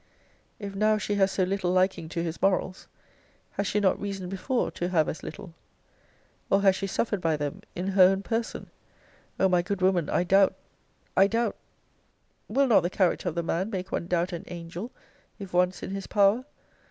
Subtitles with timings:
[0.57, 2.87] If now she has so little liking to his morals,
[3.51, 5.53] has she not reason before to have as little?
[6.49, 8.71] Or has she suffered by them in her own person?
[9.39, 10.55] O my good woman, I doubt
[11.15, 11.55] I doubt
[12.47, 14.89] Will not the character of the man make one doubt an angel,
[15.37, 16.45] if once in his power?